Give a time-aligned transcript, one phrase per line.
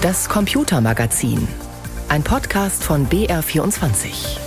[0.00, 1.48] Das Computermagazin.
[2.08, 4.38] Ein Podcast von BR24.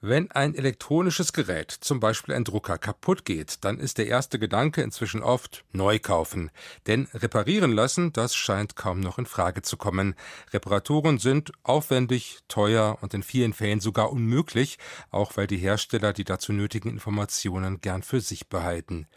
[0.00, 4.82] Wenn ein elektronisches Gerät, zum Beispiel ein Drucker, kaputt geht, dann ist der erste Gedanke
[4.82, 6.52] inzwischen oft neu kaufen.
[6.86, 10.14] Denn reparieren lassen, das scheint kaum noch in Frage zu kommen.
[10.52, 14.78] Reparaturen sind aufwendig, teuer und in vielen Fällen sogar unmöglich,
[15.10, 19.08] auch weil die Hersteller die dazu nötigen Informationen gern für sich behalten.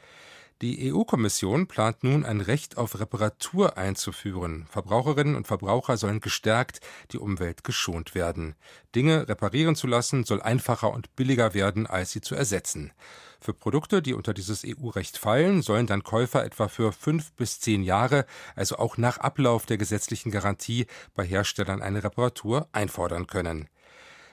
[0.63, 4.65] Die EU-Kommission plant nun ein Recht auf Reparatur einzuführen.
[4.71, 8.55] Verbraucherinnen und Verbraucher sollen gestärkt, die Umwelt geschont werden.
[8.95, 12.91] Dinge reparieren zu lassen soll einfacher und billiger werden, als sie zu ersetzen.
[13.39, 17.83] Für Produkte, die unter dieses EU-Recht fallen, sollen dann Käufer etwa für fünf bis zehn
[17.83, 23.69] Jahre, also auch nach Ablauf der gesetzlichen Garantie, bei Herstellern eine Reparatur einfordern können.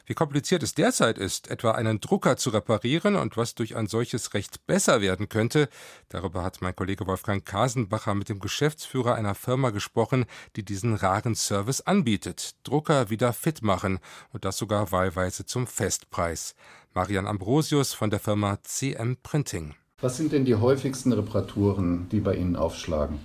[0.07, 4.35] Wie kompliziert es derzeit ist, etwa einen Drucker zu reparieren und was durch ein solches
[4.35, 5.69] Recht besser werden könnte,
[6.11, 10.27] darüber hat mein Kollege Wolfgang Kasenbacher mit dem Geschäftsführer einer Firma gesprochen,
[10.57, 12.55] die diesen raren Service anbietet.
[12.65, 13.99] Drucker wieder fit machen
[14.33, 16.55] und das sogar wahlweise zum Festpreis.
[16.93, 19.75] Marian Ambrosius von der Firma CM Printing.
[20.03, 23.21] Was sind denn die häufigsten Reparaturen, die bei Ihnen aufschlagen?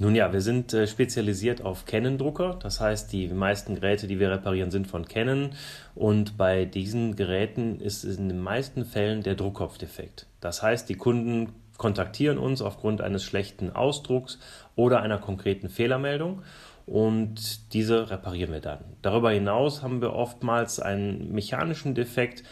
[0.00, 2.58] Nun ja, wir sind äh, spezialisiert auf Canon-Drucker.
[2.62, 5.50] Das heißt, die meisten Geräte, die wir reparieren, sind von Canon.
[5.94, 10.26] Und bei diesen Geräten ist in den meisten Fällen der Druckkopf defekt.
[10.40, 14.38] Das heißt, die Kunden kontaktieren uns aufgrund eines schlechten Ausdrucks
[14.76, 16.42] oder einer konkreten Fehlermeldung
[16.88, 18.80] und diese reparieren wir dann.
[19.02, 22.42] Darüber hinaus haben wir oftmals einen mechanischen Defekt,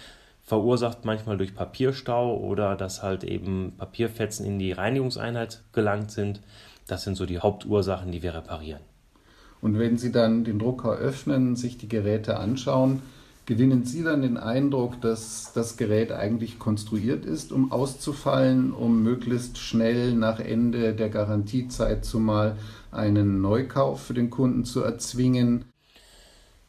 [0.42, 6.40] verursacht manchmal durch Papierstau oder dass halt eben Papierfetzen in die Reinigungseinheit gelangt sind.
[6.86, 8.82] Das sind so die Hauptursachen, die wir reparieren.
[9.60, 13.02] Und wenn Sie dann den Drucker öffnen, sich die Geräte anschauen,
[13.46, 19.58] gewinnen Sie dann den Eindruck, dass das Gerät eigentlich konstruiert ist, um auszufallen, um möglichst
[19.58, 22.56] schnell nach Ende der Garantiezeit zumal
[22.92, 25.64] einen Neukauf für den Kunden zu erzwingen?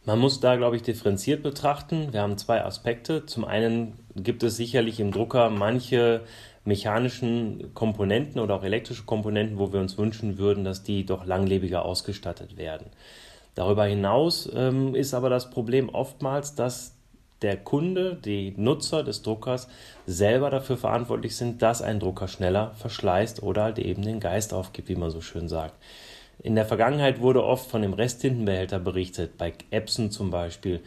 [0.06, 2.14] Man muss da, glaube ich, differenziert betrachten.
[2.14, 3.26] Wir haben zwei Aspekte.
[3.26, 6.22] Zum einen gibt es sicherlich im Drucker manche
[6.68, 11.86] mechanischen Komponenten oder auch elektrische Komponenten, wo wir uns wünschen würden, dass die doch langlebiger
[11.86, 12.88] ausgestattet werden.
[13.56, 16.96] Darüber hinaus ähm, ist aber das Problem oftmals, dass
[17.42, 19.70] der Kunde, die Nutzer des Druckers
[20.06, 24.90] selber dafür verantwortlich sind, dass ein Drucker schneller verschleißt oder halt eben den Geist aufgibt,
[24.90, 25.76] wie man so schön sagt.
[26.44, 30.82] In der Vergangenheit wurde oft von dem Resttintenbehälter berichtet, bei Epson zum Beispiel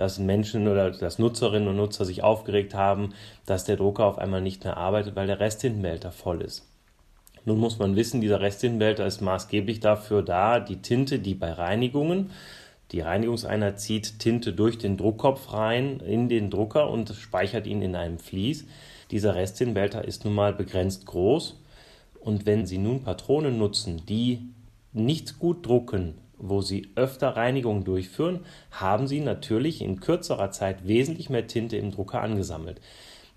[0.00, 3.12] dass Menschen oder dass Nutzerinnen und Nutzer sich aufgeregt haben,
[3.44, 6.66] dass der Drucker auf einmal nicht mehr arbeitet, weil der Resttintenbehälter voll ist.
[7.44, 12.30] Nun muss man wissen, dieser Resttintenbehälter ist maßgeblich dafür da, die Tinte, die bei Reinigungen,
[12.92, 17.94] die Reinigungseinheit zieht Tinte durch den Druckkopf rein in den Drucker und speichert ihn in
[17.94, 18.66] einem Vlies.
[19.10, 21.60] Dieser Resttintenbehälter ist nun mal begrenzt groß
[22.20, 24.48] und wenn Sie nun Patronen nutzen, die
[24.94, 28.40] nicht gut drucken, wo Sie öfter Reinigungen durchführen,
[28.70, 32.80] haben Sie natürlich in kürzerer Zeit wesentlich mehr Tinte im Drucker angesammelt.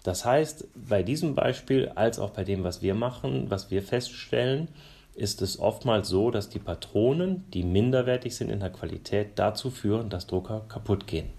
[0.04, 4.68] Das heißt, bei diesem Beispiel als auch bei dem, was wir machen, was wir feststellen,
[5.16, 10.10] ist es oftmals so, dass die Patronen, die minderwertig sind in der Qualität, dazu führen,
[10.10, 11.30] dass Drucker kaputt gehen.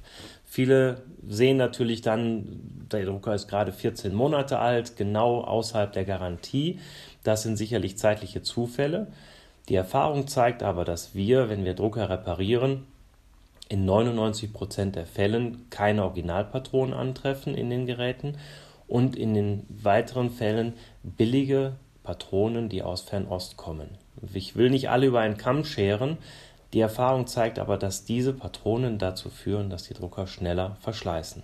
[0.45, 6.79] Viele sehen natürlich dann, der Drucker ist gerade 14 Monate alt, genau außerhalb der Garantie.
[7.25, 9.09] Das sind sicherlich zeitliche Zufälle.
[9.69, 12.87] Die Erfahrung zeigt aber, dass wir, wenn wir Drucker reparieren,
[13.69, 18.37] in 99% der Fällen keine Originalpatronen antreffen in den Geräten
[18.87, 23.89] und in den weiteren Fällen billige Patronen, die aus Fernost kommen.
[24.35, 26.19] Ich will nicht alle über einen Kamm scheren,
[26.75, 31.43] die Erfahrung zeigt aber, dass diese Patronen dazu führen, dass die Drucker schneller verschleißen.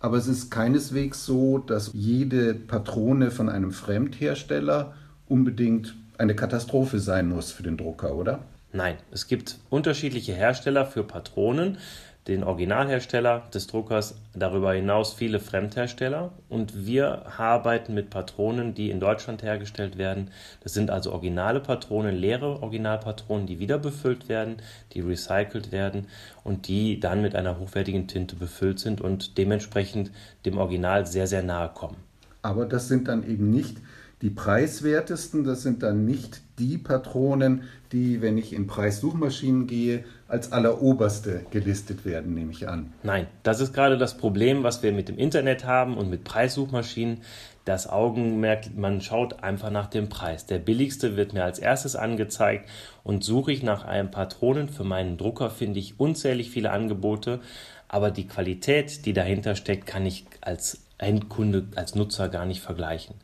[0.00, 4.94] Aber es ist keineswegs so, dass jede Patrone von einem Fremdhersteller
[5.26, 8.40] unbedingt eine Katastrophe sein muss für den Drucker, oder?
[8.72, 11.78] Nein, es gibt unterschiedliche Hersteller für Patronen,
[12.26, 19.00] den Originalhersteller des Druckers, darüber hinaus viele Fremdhersteller und wir arbeiten mit Patronen, die in
[19.00, 20.30] Deutschland hergestellt werden.
[20.62, 24.56] Das sind also originale Patronen, leere Originalpatronen, die wieder befüllt werden,
[24.92, 26.06] die recycelt werden
[26.44, 30.10] und die dann mit einer hochwertigen Tinte befüllt sind und dementsprechend
[30.44, 31.96] dem Original sehr, sehr nahe kommen.
[32.42, 33.78] Aber das sind dann eben nicht
[34.20, 37.62] die preiswertesten, das sind dann nicht die Patronen,
[37.92, 42.92] die, wenn ich in Preissuchmaschinen gehe, als alleroberste gelistet werden, nehme ich an.
[43.04, 47.18] Nein, das ist gerade das Problem, was wir mit dem Internet haben und mit Preissuchmaschinen.
[47.64, 50.46] Das Augenmerk, man schaut einfach nach dem Preis.
[50.46, 52.68] Der billigste wird mir als erstes angezeigt
[53.04, 57.40] und suche ich nach einem Patronen für meinen Drucker, finde ich unzählig viele Angebote,
[57.86, 63.14] aber die Qualität, die dahinter steckt, kann ich als Endkunde, als Nutzer gar nicht vergleichen.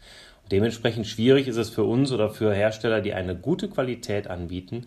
[0.55, 4.87] Dementsprechend schwierig ist es für uns oder für Hersteller, die eine gute Qualität anbieten,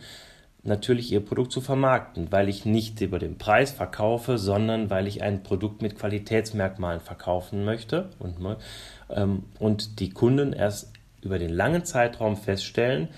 [0.63, 5.23] natürlich ihr Produkt zu vermarkten, weil ich nicht über den Preis verkaufe, sondern weil ich
[5.23, 8.37] ein Produkt mit Qualitätsmerkmalen verkaufen möchte und,
[9.09, 13.09] ähm, und die Kunden erst über den langen Zeitraum feststellen,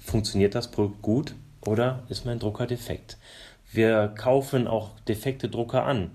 [0.00, 3.16] funktioniert das Produkt gut oder ist mein Drucker defekt.
[3.70, 6.10] Wir kaufen auch defekte Drucker an,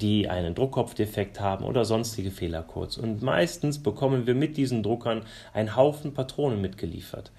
[0.00, 2.98] die einen Druckkopfdefekt haben oder sonstige Fehlercodes.
[2.98, 7.30] Und meistens bekommen wir mit diesen Druckern einen Haufen Patronen mitgeliefert.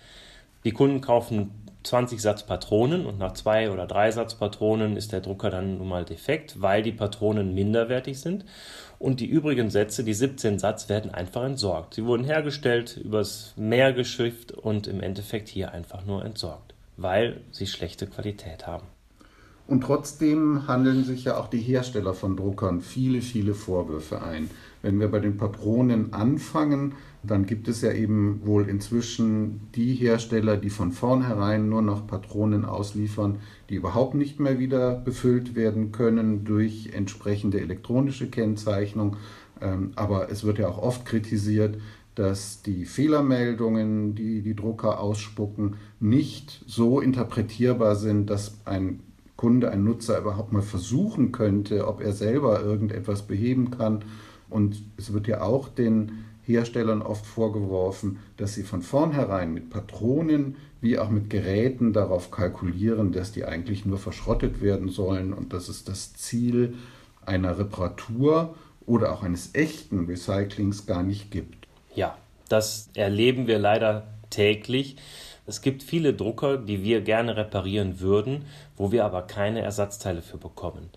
[0.64, 1.52] Die Kunden kaufen
[1.84, 5.88] 20 Satz Patronen und nach zwei oder drei Satz Patronen ist der Drucker dann nun
[5.88, 8.46] mal defekt, weil die Patronen minderwertig sind.
[9.00, 11.96] Und die übrigen Sätze, die 17 Satz, werden einfach entsorgt.
[11.96, 17.66] Sie wurden hergestellt, übers Meer geschifft und im Endeffekt hier einfach nur entsorgt, weil sie
[17.66, 18.86] schlechte Qualität haben.
[19.72, 24.50] Und trotzdem handeln sich ja auch die Hersteller von Druckern viele, viele Vorwürfe ein.
[24.82, 30.58] Wenn wir bei den Patronen anfangen, dann gibt es ja eben wohl inzwischen die Hersteller,
[30.58, 33.38] die von vornherein nur noch Patronen ausliefern,
[33.70, 39.16] die überhaupt nicht mehr wieder befüllt werden können durch entsprechende elektronische Kennzeichnung.
[39.62, 41.78] Ähm, aber es wird ja auch oft kritisiert,
[42.16, 49.00] dass die Fehlermeldungen, die die Drucker ausspucken, nicht so interpretierbar sind, dass ein
[49.42, 54.06] Kunde, ein Nutzer überhaupt mal versuchen könnte, ob er selber irgendetwas beheben kann.
[54.52, 60.58] Und es wird ja auch den Herstellern oft vorgeworfen, dass sie von vornherein mit Patronen
[60.80, 65.70] wie auch mit Geräten darauf kalkulieren, dass die eigentlich nur verschrottet werden sollen und dass
[65.70, 66.76] es das Ziel
[67.26, 68.54] einer Reparatur
[68.86, 71.68] oder auch eines echten Recyclings gar nicht gibt.
[71.96, 72.16] Ja,
[72.48, 74.98] das erleben wir leider täglich.
[75.46, 78.46] Es gibt viele Drucker, die wir gerne reparieren würden,
[78.78, 80.90] wo wir aber keine Ersatzteile für bekommen.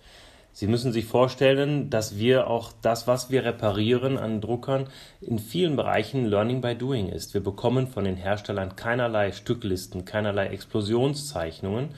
[0.57, 4.87] Sie müssen sich vorstellen, dass wir auch das, was wir reparieren an Druckern,
[5.21, 7.35] in vielen Bereichen Learning by Doing ist.
[7.35, 11.89] Wir bekommen von den Herstellern keinerlei Stücklisten, keinerlei Explosionszeichnungen,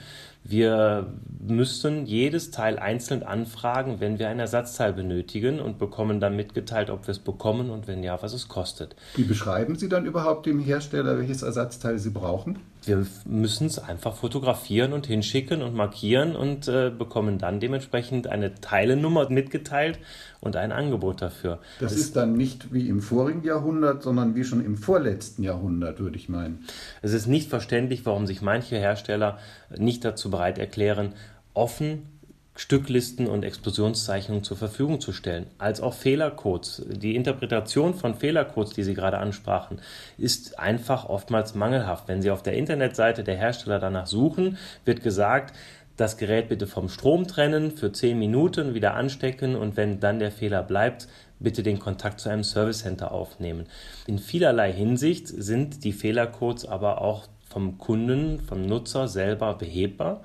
[0.49, 1.07] wir
[1.39, 7.07] müssen jedes Teil einzeln anfragen, wenn wir ein Ersatzteil benötigen und bekommen dann mitgeteilt, ob
[7.07, 8.95] wir es bekommen und wenn ja, was es kostet.
[9.15, 12.59] Wie beschreiben Sie dann überhaupt dem Hersteller, welches Ersatzteil Sie brauchen?
[12.87, 18.55] Wir müssen es einfach fotografieren und hinschicken und markieren und äh, bekommen dann dementsprechend eine
[18.55, 19.99] Teilenummer mitgeteilt
[20.39, 21.59] und ein Angebot dafür.
[21.79, 25.99] Das, das ist dann nicht wie im vorigen Jahrhundert, sondern wie schon im vorletzten Jahrhundert,
[25.99, 26.65] würde ich meinen.
[27.01, 29.39] Es ist nicht verständlich, warum sich manche Hersteller
[29.77, 31.13] nicht dazu bereit erklären,
[31.53, 32.16] offen
[32.57, 36.83] Stücklisten und Explosionszeichnungen zur Verfügung zu stellen, als auch Fehlercodes.
[36.89, 39.79] Die Interpretation von Fehlercodes, die Sie gerade ansprachen,
[40.17, 42.07] ist einfach oftmals mangelhaft.
[42.07, 45.55] Wenn Sie auf der Internetseite der Hersteller danach suchen, wird gesagt,
[45.97, 50.31] das Gerät bitte vom Strom trennen, für 10 Minuten wieder anstecken und wenn dann der
[50.31, 51.07] Fehler bleibt,
[51.39, 53.67] bitte den Kontakt zu einem Service Center aufnehmen.
[54.07, 60.23] In vielerlei Hinsicht sind die Fehlercodes aber auch vom Kunden, vom Nutzer selber behebbar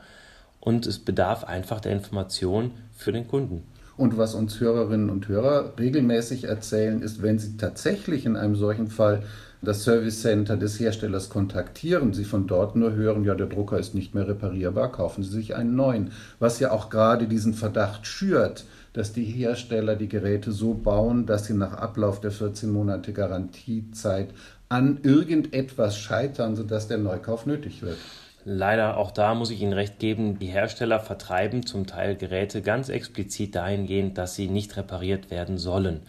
[0.63, 3.65] und es bedarf einfach der Information für den Kunden.
[3.97, 8.87] Und was uns Hörerinnen und Hörer regelmäßig erzählen, ist, wenn sie tatsächlich in einem solchen
[8.87, 9.25] Fall
[9.61, 13.95] das Service Center des Herstellers kontaktieren, sie von dort nur hören, ja, der Drucker ist
[13.95, 16.13] nicht mehr reparierbar, kaufen Sie sich einen neuen.
[16.39, 21.47] Was ja auch gerade diesen Verdacht schürt, dass die Hersteller die Geräte so bauen, dass
[21.47, 24.31] sie nach Ablauf der 14 Monate Garantiezeit
[24.69, 27.99] an irgendetwas scheitern, sodass der Neukauf nötig wird.
[28.45, 32.89] Leider auch da muss ich Ihnen recht geben, die Hersteller vertreiben zum Teil Geräte ganz
[32.89, 36.01] explizit dahingehend, dass sie nicht repariert werden sollen.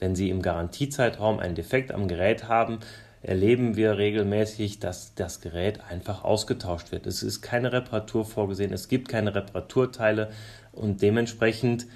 [0.00, 2.80] Wenn Sie im Garantiezeitraum einen Defekt am Gerät haben,
[3.22, 7.06] erleben wir regelmäßig, dass das Gerät einfach ausgetauscht wird.
[7.06, 10.30] Es ist keine Reparatur vorgesehen, es gibt keine Reparaturteile
[10.72, 11.86] und dementsprechend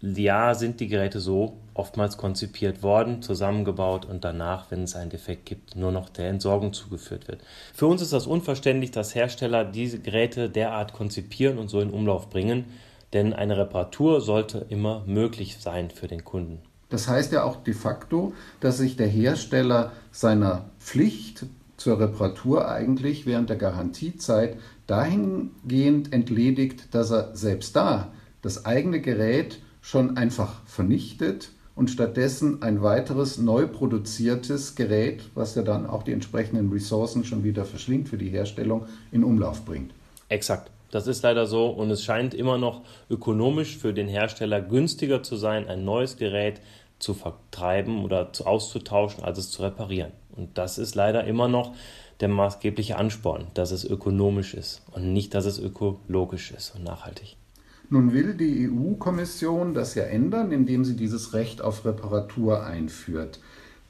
[0.00, 5.46] ja, sind die Geräte so oftmals konzipiert worden, zusammengebaut und danach, wenn es einen Defekt
[5.46, 7.42] gibt, nur noch der Entsorgung zugeführt wird.
[7.74, 12.30] Für uns ist das unverständlich, dass Hersteller diese Geräte derart konzipieren und so in Umlauf
[12.30, 12.64] bringen,
[13.12, 16.60] denn eine Reparatur sollte immer möglich sein für den Kunden.
[16.88, 23.26] Das heißt ja auch de facto, dass sich der Hersteller seiner Pflicht zur Reparatur eigentlich
[23.26, 31.50] während der Garantiezeit dahingehend entledigt, dass er selbst da das eigene Gerät schon einfach vernichtet
[31.76, 37.44] und stattdessen ein weiteres neu produziertes Gerät, was ja dann auch die entsprechenden Ressourcen schon
[37.44, 39.92] wieder verschlingt für die Herstellung, in Umlauf bringt.
[40.28, 40.72] Exakt.
[40.90, 45.36] Das ist leider so und es scheint immer noch ökonomisch für den Hersteller günstiger zu
[45.36, 46.60] sein, ein neues Gerät
[46.98, 50.10] zu vertreiben oder auszutauschen, als es zu reparieren.
[50.34, 51.76] Und das ist leider immer noch
[52.18, 57.36] der maßgebliche Ansporn, dass es ökonomisch ist und nicht, dass es ökologisch ist und nachhaltig.
[57.88, 63.38] Nun will die EU-Kommission das ja ändern, indem sie dieses Recht auf Reparatur einführt.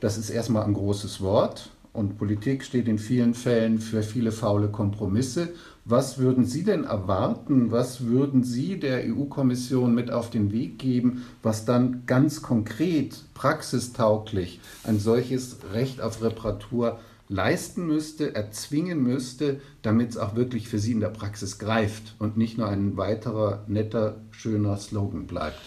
[0.01, 4.69] Das ist erstmal ein großes Wort und Politik steht in vielen Fällen für viele faule
[4.69, 5.49] Kompromisse.
[5.87, 7.71] Was würden Sie denn erwarten?
[7.71, 14.61] Was würden Sie der EU-Kommission mit auf den Weg geben, was dann ganz konkret, praxistauglich
[14.85, 16.99] ein solches Recht auf Reparatur
[17.29, 22.37] leisten müsste, erzwingen müsste, damit es auch wirklich für Sie in der Praxis greift und
[22.37, 25.59] nicht nur ein weiterer netter, schöner Slogan bleibt?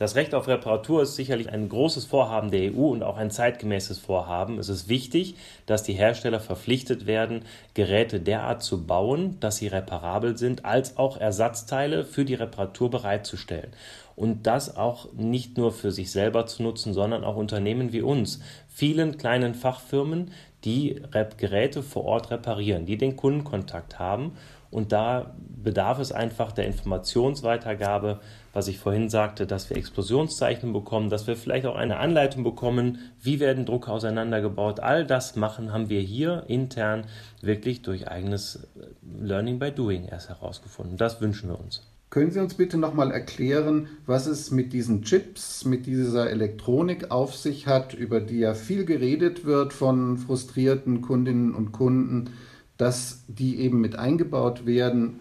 [0.00, 3.98] Das Recht auf Reparatur ist sicherlich ein großes Vorhaben der EU und auch ein zeitgemäßes
[3.98, 4.58] Vorhaben.
[4.58, 5.34] Es ist wichtig,
[5.66, 7.42] dass die Hersteller verpflichtet werden,
[7.74, 13.72] Geräte derart zu bauen, dass sie reparabel sind, als auch Ersatzteile für die Reparatur bereitzustellen.
[14.16, 18.40] Und das auch nicht nur für sich selber zu nutzen, sondern auch Unternehmen wie uns,
[18.68, 20.30] vielen kleinen Fachfirmen,
[20.64, 21.02] die
[21.36, 24.32] Geräte vor Ort reparieren, die den Kundenkontakt haben.
[24.70, 28.20] Und da bedarf es einfach der Informationsweitergabe
[28.52, 32.98] was ich vorhin sagte, dass wir Explosionszeichen bekommen, dass wir vielleicht auch eine Anleitung bekommen,
[33.20, 34.80] wie werden Drucker auseinandergebaut.
[34.80, 37.04] All das machen haben wir hier intern
[37.40, 38.86] wirklich durch eigenes äh,
[39.20, 40.96] Learning by Doing erst herausgefunden.
[40.96, 41.86] Das wünschen wir uns.
[42.10, 47.36] Können Sie uns bitte nochmal erklären, was es mit diesen Chips, mit dieser Elektronik auf
[47.36, 52.30] sich hat, über die ja viel geredet wird von frustrierten Kundinnen und Kunden,
[52.76, 55.20] dass die eben mit eingebaut werden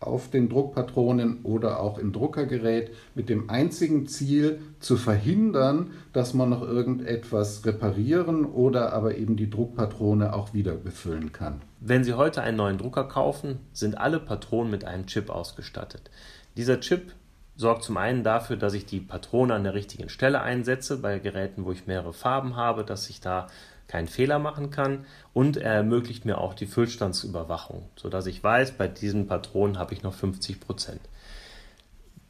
[0.00, 6.50] auf den Druckpatronen oder auch im Druckergerät mit dem einzigen Ziel zu verhindern, dass man
[6.50, 11.62] noch irgendetwas reparieren oder aber eben die Druckpatrone auch wieder befüllen kann.
[11.80, 16.10] Wenn Sie heute einen neuen Drucker kaufen, sind alle Patronen mit einem Chip ausgestattet.
[16.56, 17.12] Dieser Chip
[17.56, 21.64] sorgt zum einen dafür, dass ich die Patrone an der richtigen Stelle einsetze, bei Geräten,
[21.64, 23.48] wo ich mehrere Farben habe, dass ich da
[23.88, 28.86] keinen Fehler machen kann und er ermöglicht mir auch die Füllstandsüberwachung, sodass ich weiß, bei
[28.86, 31.00] diesen Patronen habe ich noch 50 Prozent.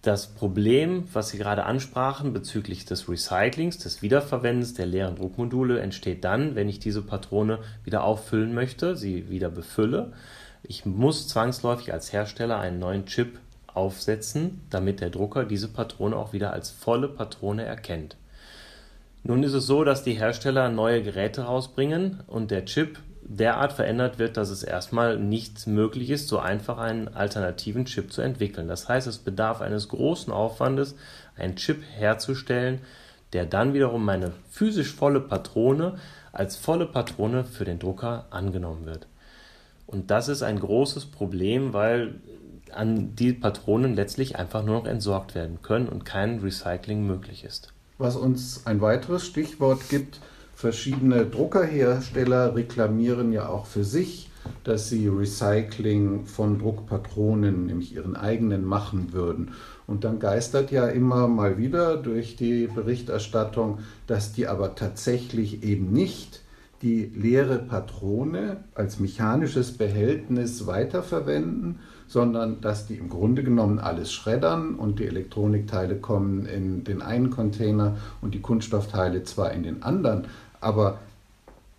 [0.02, 6.24] Das Problem, was Sie gerade ansprachen bezüglich des Recyclings, des Wiederverwendens der leeren Druckmodule, entsteht
[6.24, 10.12] dann, wenn ich diese Patrone wieder auffüllen möchte, sie wieder befülle.
[10.62, 16.32] Ich muss zwangsläufig als Hersteller einen neuen Chip aufsetzen, damit der Drucker diese Patrone auch
[16.32, 18.16] wieder als volle Patrone erkennt.
[19.28, 24.18] Nun ist es so, dass die Hersteller neue Geräte rausbringen und der Chip derart verändert
[24.18, 28.68] wird, dass es erstmal nicht möglich ist, so einfach einen alternativen Chip zu entwickeln.
[28.68, 30.97] Das heißt, es bedarf eines großen Aufwandes,
[31.37, 32.80] einen Chip herzustellen,
[33.35, 35.99] der dann wiederum meine physisch volle Patrone
[36.32, 39.08] als volle Patrone für den Drucker angenommen wird.
[39.87, 42.14] Und das ist ein großes Problem, weil
[42.73, 47.75] an die Patronen letztlich einfach nur noch entsorgt werden können und kein Recycling möglich ist
[47.99, 50.21] was uns ein weiteres Stichwort gibt.
[50.55, 54.31] Verschiedene Druckerhersteller reklamieren ja auch für sich,
[54.64, 59.52] dass sie Recycling von Druckpatronen, nämlich ihren eigenen, machen würden.
[59.87, 65.93] Und dann geistert ja immer mal wieder durch die Berichterstattung, dass die aber tatsächlich eben
[65.93, 66.43] nicht
[66.83, 74.74] die leere Patrone als mechanisches Behältnis weiterverwenden, sondern dass die im Grunde genommen alles schreddern
[74.74, 80.24] und die Elektronikteile kommen in den einen Container und die Kunststoffteile zwar in den anderen,
[80.60, 80.98] aber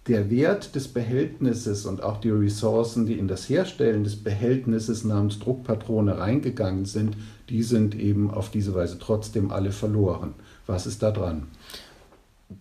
[0.07, 5.39] der Wert des Behältnisses und auch die Ressourcen, die in das Herstellen des Behältnisses namens
[5.39, 7.15] Druckpatrone reingegangen sind,
[7.49, 10.33] die sind eben auf diese Weise trotzdem alle verloren.
[10.65, 11.43] Was ist da dran?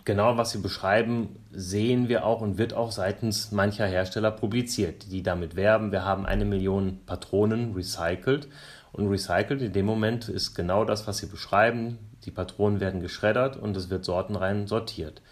[0.05, 5.23] Genau was Sie beschreiben, sehen wir auch und wird auch seitens mancher Hersteller publiziert, die
[5.23, 8.49] damit werben, wir haben eine Million Patronen recycelt.
[8.93, 11.99] Und recycelt in dem Moment ist genau das, was Sie beschreiben.
[12.25, 15.23] Die Patronen werden geschreddert und es wird sortenrein sortiert.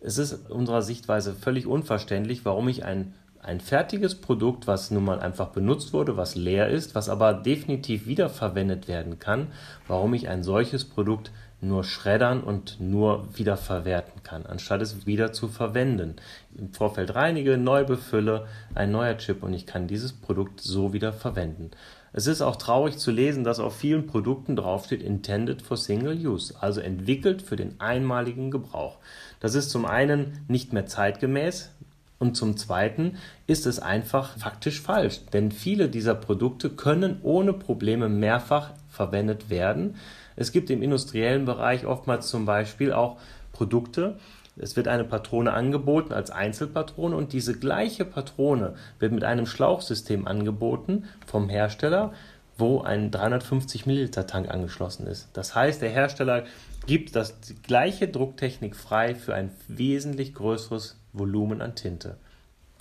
[0.00, 5.20] Es ist unserer Sichtweise völlig unverständlich, warum ich ein, ein fertiges Produkt, was nun mal
[5.20, 9.48] einfach benutzt wurde, was leer ist, was aber definitiv wiederverwendet werden kann,
[9.88, 15.32] warum ich ein solches Produkt nur schreddern und nur wieder verwerten kann, anstatt es wieder
[15.32, 16.16] zu verwenden.
[16.56, 21.12] Im Vorfeld reinige, neu befülle, ein neuer Chip und ich kann dieses Produkt so wieder
[21.12, 21.70] verwenden.
[22.12, 26.54] Es ist auch traurig zu lesen, dass auf vielen Produkten draufsteht Intended for Single Use,
[26.60, 28.98] also entwickelt für den einmaligen Gebrauch.
[29.40, 31.70] Das ist zum einen nicht mehr zeitgemäß,
[32.18, 38.08] und zum Zweiten ist es einfach faktisch falsch, denn viele dieser Produkte können ohne Probleme
[38.08, 39.96] mehrfach verwendet werden.
[40.36, 43.18] Es gibt im industriellen Bereich oftmals zum Beispiel auch
[43.52, 44.16] Produkte,
[44.58, 50.26] es wird eine Patrone angeboten als Einzelpatrone und diese gleiche Patrone wird mit einem Schlauchsystem
[50.26, 52.12] angeboten vom Hersteller,
[52.56, 55.28] wo ein 350 Milliliter Tank angeschlossen ist.
[55.34, 56.44] Das heißt, der Hersteller
[56.86, 62.16] gibt das gleiche Drucktechnik frei für ein wesentlich größeres Volumen an Tinte.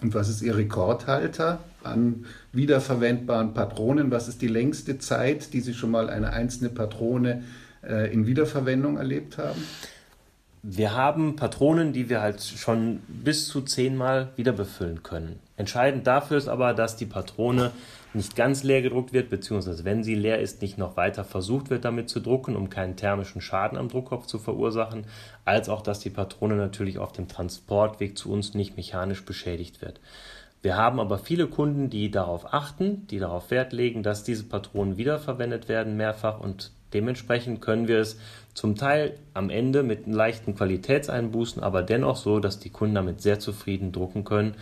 [0.01, 4.11] Und was ist Ihr Rekordhalter an wiederverwendbaren Patronen?
[4.11, 7.43] Was ist die längste Zeit, die Sie schon mal eine einzelne Patrone
[7.83, 9.63] äh, in Wiederverwendung erlebt haben?
[10.67, 15.39] Wir haben Patronen, die wir halt schon bis zu zehnmal wieder befüllen können.
[15.57, 17.71] Entscheidend dafür ist aber, dass die Patrone
[18.15, 21.85] nicht ganz leer gedruckt wird, beziehungsweise wenn sie leer ist, nicht noch weiter versucht wird,
[21.85, 25.05] damit zu drucken, um keinen thermischen Schaden am Druckkopf zu verursachen,
[25.43, 29.99] als auch, dass die Patrone natürlich auf dem Transportweg zu uns nicht mechanisch beschädigt wird.
[30.61, 34.97] Wir haben aber viele Kunden, die darauf achten, die darauf Wert legen, dass diese Patronen
[34.97, 38.17] wiederverwendet werden mehrfach und dementsprechend können wir es
[38.55, 43.39] zum Teil am Ende mit leichten Qualitätseinbußen, aber dennoch so, dass die Kunden damit sehr
[43.39, 44.55] zufrieden drucken können,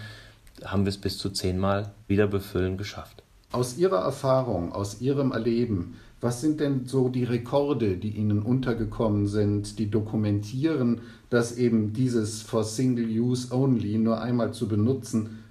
[0.65, 3.22] haben wir es bis zu zehnmal wieder befüllen geschafft.
[3.53, 9.27] Aus Ihrer Erfahrung, aus Ihrem Erleben, was sind denn so die Rekorde, die Ihnen untergekommen
[9.27, 15.43] sind, die dokumentieren, dass eben dieses for Single Use Only nur einmal zu benutzen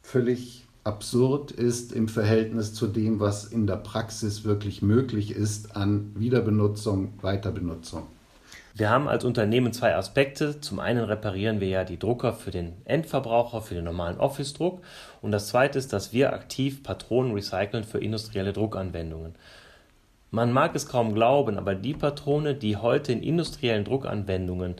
[0.00, 6.12] völlig absurd ist im Verhältnis zu dem, was in der Praxis wirklich möglich ist an
[6.14, 8.04] Wiederbenutzung, Weiterbenutzung?
[8.76, 10.60] Wir haben als Unternehmen zwei Aspekte.
[10.60, 14.82] Zum einen reparieren wir ja die Drucker für den Endverbraucher, für den normalen Office-Druck.
[15.22, 19.36] Und das zweite ist, dass wir aktiv Patronen recyceln für industrielle Druckanwendungen.
[20.32, 24.74] Man mag es kaum glauben, aber die Patrone, die heute in industriellen Druckanwendungen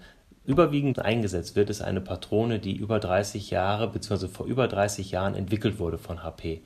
[0.46, 4.28] überwiegend eingesetzt wird, ist eine Patrone, die über 30 Jahre bzw.
[4.28, 6.62] vor über 30 Jahren entwickelt wurde von HP.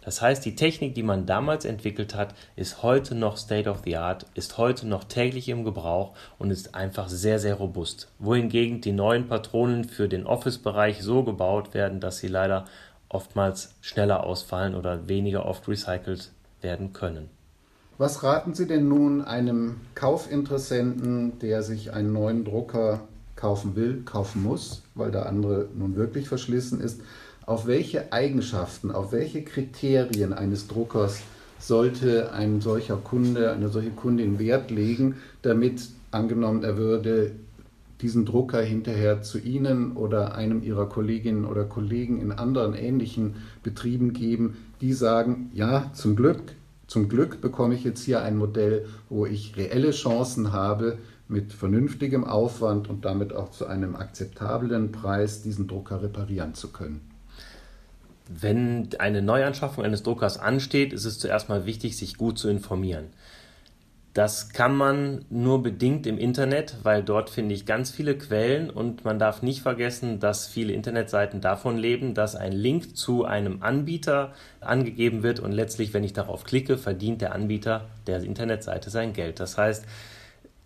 [0.00, 3.96] Das heißt, die Technik, die man damals entwickelt hat, ist heute noch State of the
[3.96, 8.08] Art, ist heute noch täglich im Gebrauch und ist einfach sehr, sehr robust.
[8.18, 12.64] Wohingegen die neuen Patronen für den Office-Bereich so gebaut werden, dass sie leider
[13.10, 16.32] oftmals schneller ausfallen oder weniger oft recycelt
[16.62, 17.28] werden können.
[17.98, 23.00] Was raten Sie denn nun einem Kaufinteressenten, der sich einen neuen Drucker
[23.38, 27.00] kaufen will, kaufen muss, weil der andere nun wirklich verschlissen ist?
[27.48, 31.22] auf welche Eigenschaften, auf welche Kriterien eines Druckers
[31.58, 37.32] sollte ein solcher Kunde, eine solche Kundin Wert legen, damit angenommen er würde
[38.02, 44.12] diesen Drucker hinterher zu Ihnen oder einem Ihrer Kolleginnen oder Kollegen in anderen ähnlichen Betrieben
[44.12, 46.42] geben, die sagen, ja, zum Glück,
[46.86, 52.24] zum Glück bekomme ich jetzt hier ein Modell, wo ich reelle Chancen habe, mit vernünftigem
[52.24, 57.02] Aufwand und damit auch zu einem akzeptablen Preis diesen Drucker reparieren zu können.
[58.28, 63.06] Wenn eine Neuanschaffung eines Druckers ansteht, ist es zuerst mal wichtig, sich gut zu informieren.
[64.14, 69.04] Das kann man nur bedingt im Internet, weil dort finde ich ganz viele Quellen und
[69.04, 74.32] man darf nicht vergessen, dass viele Internetseiten davon leben, dass ein Link zu einem Anbieter
[74.60, 79.40] angegeben wird und letztlich, wenn ich darauf klicke, verdient der Anbieter der Internetseite sein Geld.
[79.40, 79.84] Das heißt,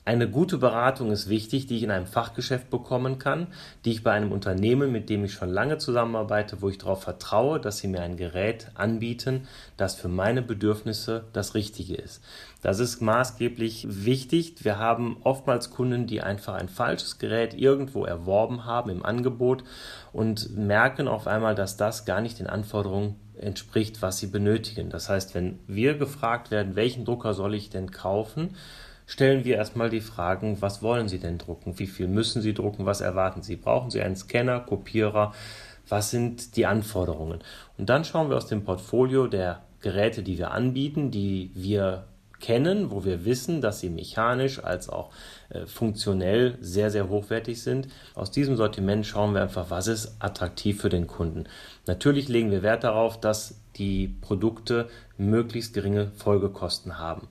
[0.04, 3.46] eine gute Beratung ist wichtig, die ich in einem Fachgeschäft bekommen kann,
[3.84, 7.60] die ich bei einem Unternehmen, mit dem ich schon lange zusammenarbeite, wo ich darauf vertraue,
[7.60, 12.20] dass sie mir ein Gerät anbieten, das für meine Bedürfnisse das Richtige ist.
[12.62, 14.64] Das ist maßgeblich wichtig.
[14.64, 19.62] Wir haben oftmals Kunden, die einfach ein falsches Gerät irgendwo erworben haben im Angebot
[20.12, 24.90] und merken auf einmal, dass das gar nicht den Anforderungen entspricht, was sie benötigen.
[24.90, 28.56] Das heißt, wenn wir gefragt werden, welchen Drucker soll ich denn kaufen,
[29.06, 31.78] stellen wir erstmal die Fragen, was wollen Sie denn drucken?
[31.78, 32.86] Wie viel müssen Sie drucken?
[32.86, 33.56] Was erwarten Sie?
[33.56, 35.32] Brauchen Sie einen Scanner, Kopierer?
[35.88, 37.40] Was sind die Anforderungen?
[37.76, 42.04] Und dann schauen wir aus dem Portfolio der Geräte, die wir anbieten, die wir
[42.42, 45.10] kennen, wo wir wissen, dass sie mechanisch als auch
[45.48, 47.88] äh, funktionell sehr, sehr hochwertig sind.
[48.14, 51.44] Aus diesem Sortiment schauen wir einfach, was ist attraktiv für den Kunden.
[51.86, 57.28] Natürlich legen wir Wert darauf, dass die Produkte möglichst geringe Folgekosten haben.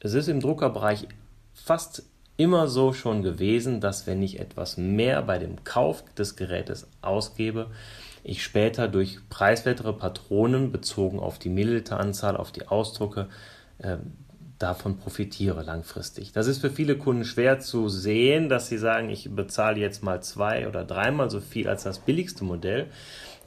[0.00, 1.08] Es ist im Druckerbereich
[1.52, 2.04] fast
[2.36, 7.70] immer so schon gewesen, dass wenn ich etwas mehr bei dem Kauf des Gerätes ausgebe,
[8.22, 13.28] ich später durch preiswertere Patronen bezogen auf die Milliliteranzahl, auf die Ausdrucke,
[13.78, 13.98] äh,
[14.58, 16.32] davon profitiere langfristig.
[16.32, 20.22] Das ist für viele Kunden schwer zu sehen, dass sie sagen, ich bezahle jetzt mal
[20.22, 22.86] zwei oder dreimal so viel als das billigste Modell.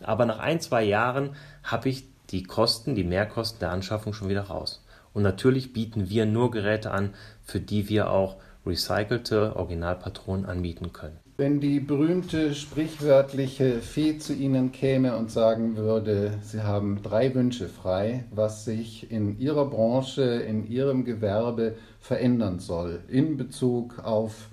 [0.02, 4.44] Aber nach ein, zwei Jahren habe ich die Kosten, die Mehrkosten der Anschaffung schon wieder
[4.44, 4.83] raus.
[5.14, 7.12] Und natürlich bieten wir nur Geräte an,
[7.44, 11.18] für die wir auch recycelte Originalpatronen anbieten können.
[11.36, 17.68] Wenn die berühmte sprichwörtliche Fee zu Ihnen käme und sagen würde, Sie haben drei Wünsche
[17.68, 24.50] frei, was sich in Ihrer Branche, in Ihrem Gewerbe verändern soll, in Bezug auf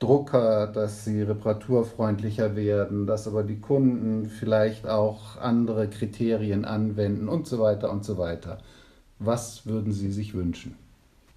[0.00, 7.46] Drucker, dass sie reparaturfreundlicher werden, dass aber die Kunden vielleicht auch andere Kriterien anwenden und
[7.46, 8.58] so weiter und so weiter.
[9.18, 10.76] Was würden Sie sich wünschen?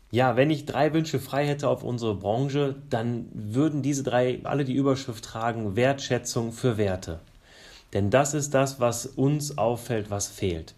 [0.10, 4.64] Ja, wenn ich drei Wünsche frei hätte auf unsere Branche, dann würden diese drei alle
[4.64, 7.20] die Überschrift tragen Wertschätzung für Werte.
[7.94, 10.76] Denn das ist das, was uns auffällt, was fehlt.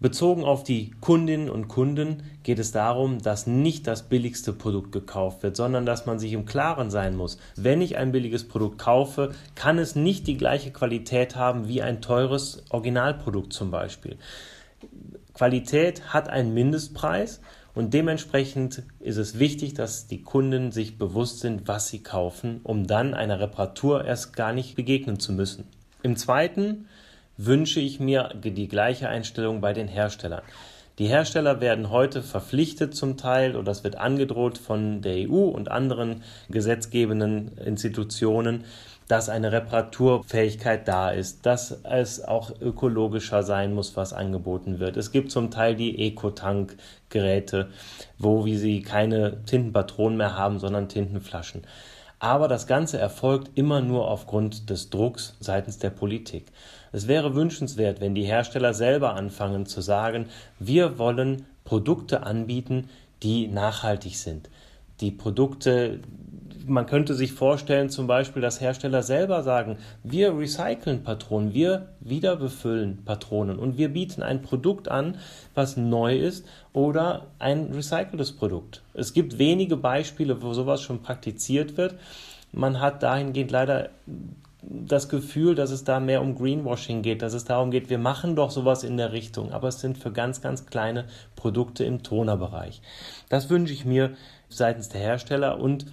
[0.00, 5.42] Bezogen auf die Kundinnen und Kunden geht es darum, dass nicht das billigste Produkt gekauft
[5.42, 7.38] wird, sondern dass man sich im Klaren sein muss.
[7.56, 12.00] Wenn ich ein billiges Produkt kaufe, kann es nicht die gleiche Qualität haben wie ein
[12.00, 14.18] teures Originalprodukt zum Beispiel.
[15.38, 17.40] Qualität hat einen Mindestpreis
[17.72, 22.88] und dementsprechend ist es wichtig, dass die Kunden sich bewusst sind, was sie kaufen, um
[22.88, 25.68] dann einer Reparatur erst gar nicht begegnen zu müssen.
[26.02, 26.88] Im zweiten
[27.36, 30.42] wünsche ich mir die gleiche Einstellung bei den Herstellern.
[30.98, 35.70] Die Hersteller werden heute verpflichtet zum Teil oder es wird angedroht von der EU und
[35.70, 38.64] anderen gesetzgebenden Institutionen,
[39.08, 44.98] dass eine Reparaturfähigkeit da ist, dass es auch ökologischer sein muss, was angeboten wird.
[44.98, 47.68] Es gibt zum Teil die Eco-Tank-Geräte,
[48.18, 51.62] wo wie sie keine Tintenpatronen mehr haben, sondern Tintenflaschen.
[52.20, 56.46] Aber das Ganze erfolgt immer nur aufgrund des Drucks seitens der Politik.
[56.92, 60.26] Es wäre wünschenswert, wenn die Hersteller selber anfangen zu sagen,
[60.58, 62.88] wir wollen Produkte anbieten,
[63.22, 64.50] die nachhaltig sind.
[65.00, 66.00] Die Produkte,
[66.68, 73.04] man könnte sich vorstellen, zum Beispiel, dass Hersteller selber sagen, wir recyceln Patronen, wir wiederbefüllen
[73.04, 75.18] Patronen und wir bieten ein Produkt an,
[75.54, 78.82] was neu ist oder ein recyceltes Produkt.
[78.94, 81.94] Es gibt wenige Beispiele, wo sowas schon praktiziert wird.
[82.52, 83.90] Man hat dahingehend leider
[84.62, 88.36] das Gefühl, dass es da mehr um Greenwashing geht, dass es darum geht, wir machen
[88.36, 91.04] doch sowas in der Richtung, aber es sind für ganz, ganz kleine
[91.36, 92.82] Produkte im Tonerbereich.
[93.28, 94.14] Das wünsche ich mir
[94.48, 95.86] seitens der Hersteller und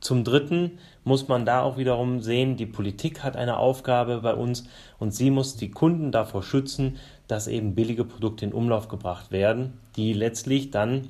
[0.00, 4.68] zum Dritten muss man da auch wiederum sehen, die Politik hat eine Aufgabe bei uns
[4.98, 6.96] und sie muss die Kunden davor schützen,
[7.28, 11.08] dass eben billige Produkte in Umlauf gebracht werden, die letztlich dann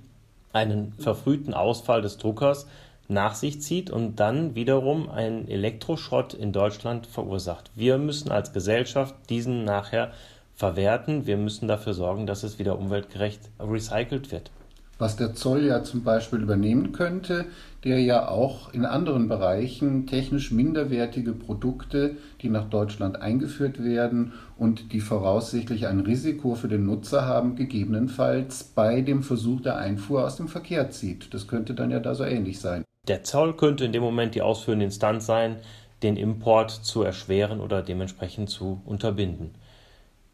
[0.53, 2.66] einen verfrühten Ausfall des Druckers
[3.09, 7.70] nach sich zieht und dann wiederum einen Elektroschrott in Deutschland verursacht.
[7.75, 10.12] Wir müssen als Gesellschaft diesen nachher
[10.55, 11.27] verwerten.
[11.27, 14.51] Wir müssen dafür sorgen, dass es wieder umweltgerecht recycelt wird.
[14.98, 17.44] Was der Zoll ja zum Beispiel übernehmen könnte,
[17.85, 24.92] der ja auch in anderen Bereichen technisch minderwertige Produkte, die nach Deutschland eingeführt werden und
[24.92, 30.37] die voraussichtlich ein Risiko für den Nutzer haben, gegebenenfalls bei dem Versuch der Einfuhr aus
[30.37, 31.35] dem Verkehr zieht.
[31.35, 32.82] Das könnte dann ja da so ähnlich sein.
[33.06, 35.56] Der Zoll könnte in dem Moment die ausführende Instanz sein,
[36.02, 39.50] den Import zu erschweren oder dementsprechend zu unterbinden.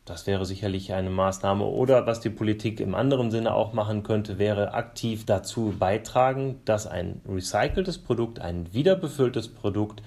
[0.05, 1.65] Das wäre sicherlich eine Maßnahme.
[1.65, 6.89] Oder was die Politik im anderen Sinne auch machen könnte, wäre aktiv dazu beitragen, dass
[6.89, 10.03] ein recyceltes Produkt, ein wiederbefülltes Produkt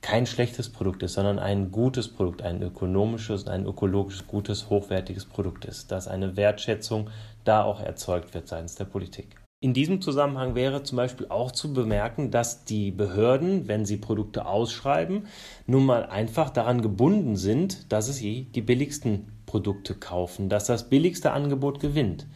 [0.00, 5.64] kein schlechtes Produkt ist, sondern ein gutes Produkt, ein ökonomisches, ein ökologisch gutes, hochwertiges Produkt
[5.64, 7.10] ist, dass eine Wertschätzung
[7.44, 9.36] da auch erzeugt wird seitens der Politik.
[9.60, 14.44] In diesem Zusammenhang wäre zum Beispiel auch zu bemerken, dass die Behörden, wenn sie Produkte
[14.44, 15.26] ausschreiben,
[15.66, 21.32] nun mal einfach daran gebunden sind, dass sie die billigsten Produkte kaufen, dass das billigste
[21.32, 22.26] Angebot gewinnt.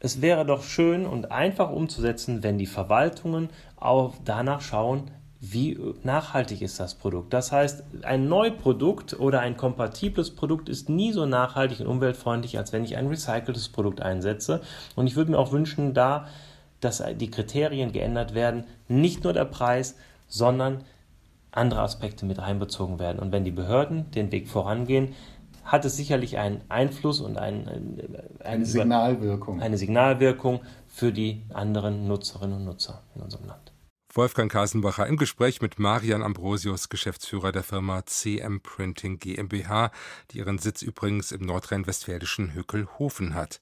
[0.00, 5.10] Es wäre doch schön und einfach umzusetzen, wenn die Verwaltungen auch danach schauen,
[5.44, 7.32] wie nachhaltig ist das Produkt.
[7.32, 12.72] Das heißt, ein Neuprodukt oder ein kompatibles Produkt ist nie so nachhaltig und umweltfreundlich, als
[12.72, 14.60] wenn ich ein recyceltes Produkt einsetze.
[14.94, 16.28] Und ich würde mir auch wünschen, da,
[16.80, 19.96] dass die Kriterien geändert werden, nicht nur der Preis,
[20.28, 20.84] sondern
[21.50, 23.18] andere Aspekte mit einbezogen werden.
[23.18, 25.14] Und wenn die Behörden den Weg vorangehen,
[25.64, 29.60] hat es sicherlich einen Einfluss und ein, ein, eine Signalwirkung.
[29.60, 33.72] Eine Signalwirkung für die anderen Nutzerinnen und Nutzer in unserem Land.
[34.14, 39.90] Wolfgang Kasenbacher im Gespräch mit Marian Ambrosius, Geschäftsführer der Firma CM Printing GmbH,
[40.30, 43.48] die ihren Sitz übrigens im nordrhein-westfälischen Hückelhofen hat.